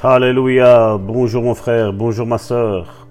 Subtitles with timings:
[0.00, 0.96] Alléluia.
[0.96, 3.08] Bonjour mon frère, bonjour ma soeur.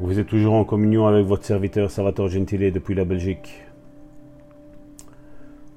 [0.00, 3.62] Vous êtes toujours en communion avec votre serviteur Salvatore Gentile depuis la Belgique.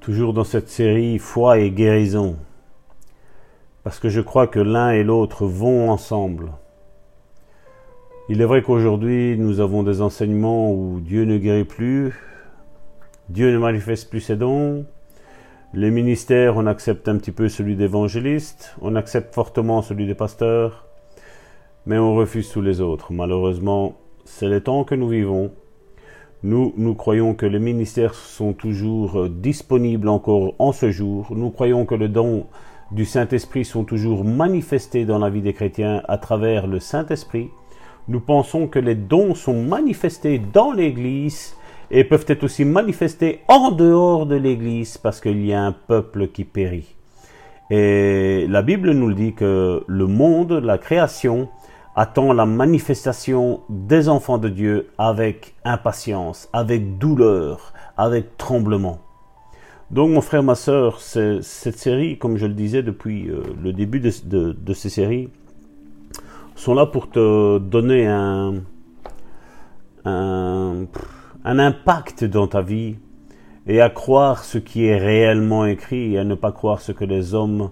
[0.00, 2.34] Toujours dans cette série Foi et guérison.
[3.84, 6.50] Parce que je crois que l'un et l'autre vont ensemble.
[8.28, 12.20] Il est vrai qu'aujourd'hui nous avons des enseignements où Dieu ne guérit plus,
[13.28, 14.86] Dieu ne manifeste plus ses dons,
[15.76, 20.86] les ministères, on accepte un petit peu celui d'évangéliste, on accepte fortement celui de pasteur,
[21.86, 23.12] mais on refuse tous les autres.
[23.12, 25.50] Malheureusement, c'est les temps que nous vivons.
[26.44, 31.28] Nous, nous croyons que les ministères sont toujours disponibles encore en ce jour.
[31.30, 32.46] Nous croyons que le don
[32.92, 37.50] du Saint-Esprit sont toujours manifestés dans la vie des chrétiens à travers le Saint-Esprit.
[38.06, 41.56] Nous pensons que les dons sont manifestés dans l'Église
[41.94, 46.26] et peuvent être aussi manifestés en dehors de l'Église parce qu'il y a un peuple
[46.26, 46.96] qui périt.
[47.70, 51.48] Et la Bible nous dit que le monde, la création,
[51.94, 58.98] attend la manifestation des enfants de Dieu avec impatience, avec douleur, avec tremblement.
[59.92, 64.00] Donc mon frère, ma soeur, cette série, comme je le disais depuis euh, le début
[64.00, 65.28] de ces séries,
[66.56, 68.54] sont là pour te donner un,
[70.04, 70.86] un,
[71.44, 72.96] un impact dans ta vie
[73.66, 77.04] et à croire ce qui est réellement écrit et à ne pas croire ce que
[77.04, 77.70] les hommes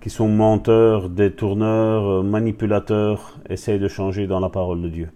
[0.00, 5.10] qui sont menteurs, détourneurs, manipulateurs essayent de changer dans la parole de Dieu.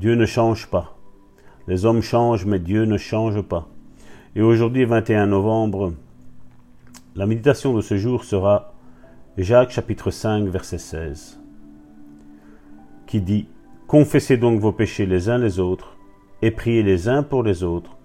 [0.00, 0.96] Dieu ne change pas.
[1.68, 3.68] Les hommes changent, mais Dieu ne change pas.
[4.34, 5.92] Et aujourd'hui, 21 novembre,
[7.14, 8.72] la méditation de ce jour sera
[9.36, 11.38] Jacques chapitre 5, verset 16,
[13.06, 13.46] qui dit
[13.86, 15.96] Confessez donc vos péchés les uns les autres
[16.42, 17.96] et priez les uns pour les autres,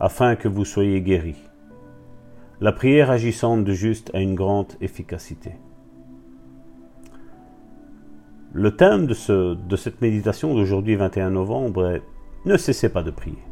[0.00, 1.42] afin que vous soyez guéris.
[2.60, 5.52] La prière agissante de juste a une grande efficacité.
[8.52, 12.02] Le thème de cette méditation d'aujourd'hui 21 novembre est
[12.44, 13.42] Ne cessez pas de prier.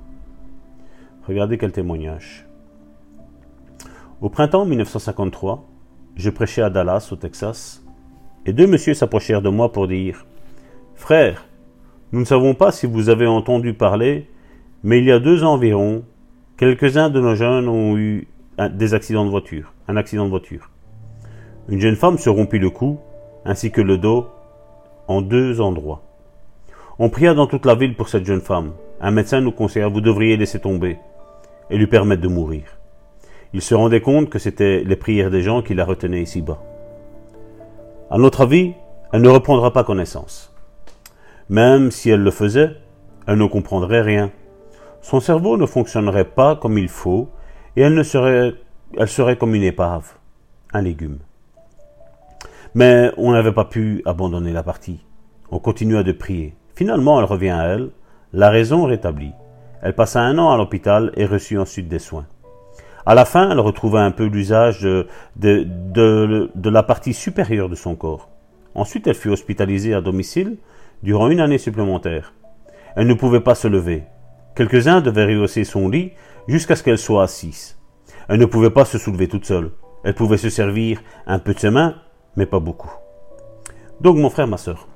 [1.27, 2.47] Regardez quel témoignage.
[4.21, 5.69] Au printemps 1953,
[6.15, 7.85] je prêchais à Dallas, au Texas,
[8.47, 10.25] et deux messieurs s'approchèrent de moi pour dire
[10.95, 11.45] Frère,
[12.13, 14.29] nous ne savons pas si vous avez entendu parler,
[14.85, 16.05] mais il y a deux ans environ,
[16.59, 18.29] quelques-uns de nos jeunes ont eu
[18.59, 20.69] des accidents de voiture, un accident de voiture.
[21.71, 22.99] Une jeune femme se rompit le cou,
[23.47, 24.27] ainsi que le dos,
[25.09, 26.03] en deux endroits.
[26.99, 28.73] On pria dans toute la ville pour cette jeune femme.
[29.01, 30.99] Un médecin nous conseilla, vous devriez laisser tomber
[31.71, 32.65] et lui permettre de mourir.
[33.55, 36.63] Il se rendait compte que c'était les prières des gens qui la retenaient ici-bas.
[38.11, 38.75] À notre avis,
[39.15, 40.52] elle ne reprendra pas connaissance.
[41.53, 42.79] Même si elle le faisait,
[43.27, 44.31] elle ne comprendrait rien.
[45.03, 47.29] Son cerveau ne fonctionnerait pas comme il faut
[47.77, 48.57] et elle, serait,
[49.37, 50.15] comme une épave,
[50.73, 51.19] un légume.
[52.75, 55.05] Mais on n'avait pas pu abandonner la partie.
[55.51, 56.55] On continua de prier.
[56.75, 57.91] Finalement, elle revient à elle,
[58.33, 59.35] la raison rétablie.
[59.83, 62.25] Elle passa un an à l'hôpital et reçut ensuite des soins.
[63.05, 65.07] À la fin, elle retrouva un peu l'usage de,
[66.65, 68.31] la partie supérieure de son corps.
[68.75, 70.57] Ensuite, elle fut hospitalisée à domicile
[71.03, 72.35] durant une année supplémentaire.
[72.97, 74.05] Elle ne pouvait pas se lever.
[74.55, 76.13] Quelques-uns devaient rehausser son lit
[76.47, 77.79] jusqu'à ce qu'elle soit assise.
[78.29, 79.71] Elle ne pouvait pas se soulever toute seule.
[80.05, 81.97] Elle pouvait se servir un peu de ses mains,
[82.37, 82.93] mais pas beaucoup.
[84.01, 84.89] Donc mon frère, ma soeur,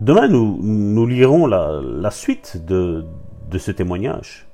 [0.00, 3.04] demain nous, nous lirons la, suite de,
[3.56, 4.46] ce témoignage.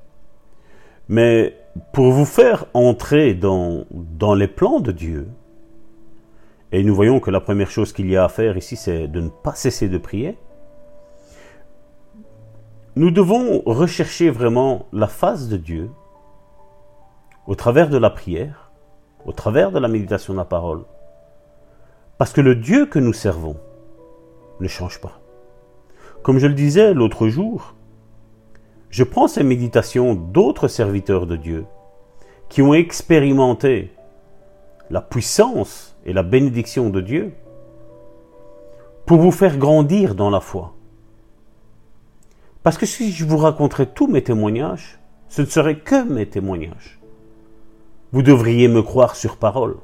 [1.09, 1.57] Mais
[1.93, 3.87] pour vous faire entrer dans
[4.35, 5.29] les plans de Dieu,
[6.73, 9.21] et nous voyons que la première chose qu'il y a à faire ici, c'est de
[9.21, 10.39] ne pas cesser de prier.
[12.95, 15.91] Nous devons rechercher vraiment la face de Dieu
[17.47, 18.71] au travers de la prière,
[19.25, 20.85] au travers de la méditation de la parole.
[22.19, 23.57] Parce que le Dieu que nous servons
[24.61, 25.21] ne change pas.
[26.23, 27.75] Comme je le disais l'autre jour,
[28.91, 31.65] je prends ces méditations d'autres serviteurs de Dieu
[32.49, 33.93] qui ont expérimenté
[34.91, 37.35] la puissance et la bénédiction de Dieu
[39.05, 40.75] pour vous faire grandir dans la foi.
[42.63, 46.99] Parce que si je vous raconterais tous mes témoignages, ce ne serait que mes témoignages.
[48.13, 49.77] Vous devriez me croire sur parole.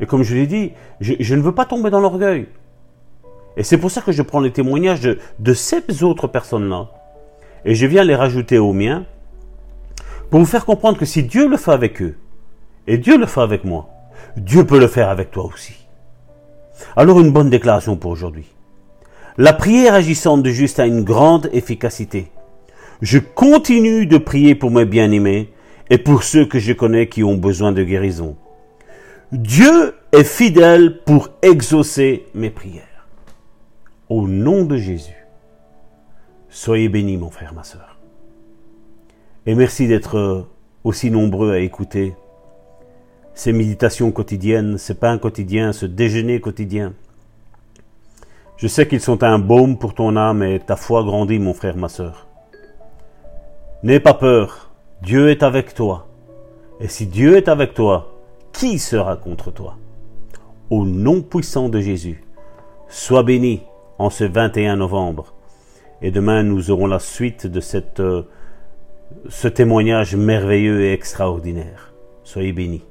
[0.00, 0.70] Et comme je l'ai dit,
[1.00, 2.46] je, ne veux pas tomber dans l'orgueil.
[3.56, 6.90] Et c'est pour ça que je prends les témoignages de, de ces autres personnes-là
[7.64, 9.04] et je viens les rajouter aux miens
[10.30, 12.16] pour vous faire comprendre que si Dieu le fait avec eux,
[12.86, 13.93] et Dieu le fait avec moi,
[14.36, 15.74] Dieu peut le faire avec toi aussi.
[16.96, 18.46] Alors une bonne déclaration pour aujourd'hui.
[19.36, 22.30] La prière agissante de juste a une grande efficacité.
[23.02, 25.52] Je continue de prier pour mes bien-aimés
[25.90, 28.36] et pour ceux que je connais qui ont besoin de guérison.
[29.32, 33.08] Dieu est fidèle pour exaucer mes prières.
[34.08, 35.26] Au nom de Jésus,
[36.48, 37.98] soyez bénis mon frère, ma soeur.
[39.46, 40.46] Et merci d'être
[40.84, 42.14] aussi nombreux à écouter
[43.34, 46.92] ces méditations quotidiennes, ces pains quotidiens, ce déjeuner quotidien.
[48.56, 51.76] Je sais qu'ils sont un baume pour ton âme et ta foi grandit, mon frère,
[51.76, 52.28] ma sœur.
[53.82, 54.70] N'aie pas peur,
[55.02, 56.06] Dieu est avec toi.
[56.80, 58.14] Et si Dieu est avec toi,
[58.52, 59.76] qui sera contre toi?
[60.70, 62.24] Au nom puissant de Jésus,
[62.88, 63.62] sois béni
[63.98, 65.34] en ce 21 novembre.
[66.00, 68.22] Et demain, nous aurons la suite de cette, euh,
[69.28, 71.92] ce témoignage merveilleux et extraordinaire.
[72.22, 72.84] Soyez bénis.